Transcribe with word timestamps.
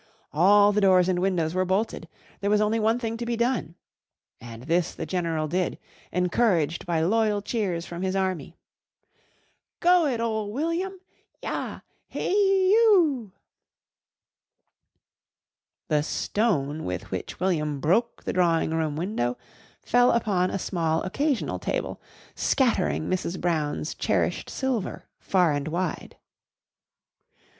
All 0.33 0.71
the 0.71 0.81
doors 0.81 1.07
and 1.07 1.19
windows 1.19 1.53
were 1.53 1.63
bolted. 1.63 2.07
There 2.39 2.49
was 2.49 2.59
only 2.59 2.79
one 2.79 2.97
thing 2.97 3.17
to 3.17 3.23
be 3.23 3.37
done. 3.37 3.75
And 4.39 4.63
this 4.63 4.95
the 4.95 5.05
general 5.05 5.47
did, 5.47 5.77
encouraged 6.11 6.87
by 6.87 7.01
loyal 7.01 7.43
cheers 7.43 7.85
from 7.85 8.01
his 8.01 8.15
army. 8.15 8.57
"Go 9.79 10.07
it, 10.07 10.19
ole 10.19 10.51
William! 10.51 10.99
Yah! 11.43 11.81
He 12.07 12.31
oo 12.75 13.31
o!" 13.31 13.31
The 15.87 16.01
stone 16.01 16.83
with 16.83 17.11
which 17.11 17.39
William 17.39 17.79
broke 17.79 18.23
the 18.23 18.33
drawing 18.33 18.71
room 18.73 18.95
window 18.95 19.37
fell 19.83 20.09
upon 20.13 20.49
a 20.49 20.57
small 20.57 21.03
occasional 21.03 21.59
table, 21.59 22.01
scattering 22.33 23.07
Mrs. 23.07 23.39
Brown's 23.39 23.93
cherished 23.93 24.49
silver 24.49 25.05
far 25.19 25.53
and 25.53 25.67
wide. 25.67 26.17